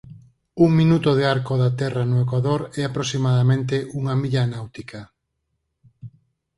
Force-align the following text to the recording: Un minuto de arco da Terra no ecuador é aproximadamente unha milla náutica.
Un 0.65 0.71
minuto 0.79 1.09
de 1.17 1.23
arco 1.35 1.53
da 1.63 1.69
Terra 1.81 2.03
no 2.09 2.17
ecuador 2.25 2.61
é 2.79 2.81
aproximadamente 2.85 3.75
unha 3.99 4.13
milla 4.21 4.43
náutica. 4.53 5.01